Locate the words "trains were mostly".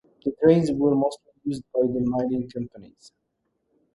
0.41-1.31